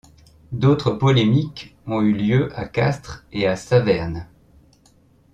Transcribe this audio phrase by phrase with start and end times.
[0.51, 4.25] D’autres polémiques ont eu lieu à Castres et à Saverne.